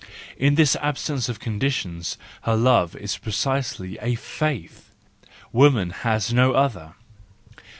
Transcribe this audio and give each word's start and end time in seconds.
In 0.35 0.55
this 0.55 0.75
absence 0.77 1.29
of 1.29 1.39
conditions 1.39 2.17
her 2.41 2.55
love 2.55 2.95
is 2.95 3.19
precisely 3.19 3.99
a 4.01 4.15
faith: 4.15 4.89
woman 5.53 5.91
has 5.91 6.33
no 6.33 6.53
other. 6.53 6.95